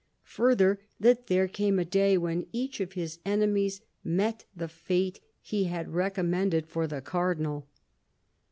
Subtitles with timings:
[0.33, 5.65] Further, that there came a day when each of his enemies met the fate he
[5.65, 7.69] had recom mended for the Cardinal.